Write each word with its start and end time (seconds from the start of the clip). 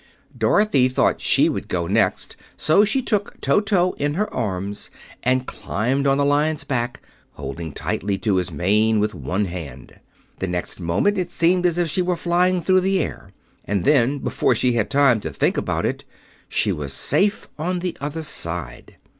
Dorothy 0.35 0.87
thought 0.89 1.21
she 1.21 1.47
would 1.47 1.67
go 1.67 1.85
next; 1.85 2.35
so 2.57 2.83
she 2.83 3.03
took 3.03 3.39
Toto 3.39 3.91
in 3.99 4.15
her 4.15 4.33
arms 4.33 4.89
and 5.21 5.45
climbed 5.45 6.07
on 6.07 6.17
the 6.17 6.25
Lion's 6.25 6.63
back, 6.63 7.01
holding 7.33 7.71
tightly 7.71 8.17
to 8.17 8.37
his 8.37 8.49
mane 8.51 8.99
with 8.99 9.13
one 9.13 9.45
hand. 9.45 9.99
The 10.39 10.47
next 10.47 10.79
moment 10.79 11.19
it 11.19 11.29
seemed 11.29 11.67
as 11.67 11.77
if 11.77 11.87
she 11.87 12.01
were 12.01 12.17
flying 12.17 12.63
through 12.63 12.81
the 12.81 12.99
air; 12.99 13.29
and 13.65 13.83
then, 13.85 14.17
before 14.17 14.55
she 14.55 14.71
had 14.71 14.89
time 14.89 15.19
to 15.19 15.29
think 15.29 15.55
about 15.55 15.85
it, 15.85 16.03
she 16.49 16.71
was 16.71 16.93
safe 16.93 17.47
on 17.59 17.77
the 17.77 17.95
other 18.01 18.23
side. 18.23 18.95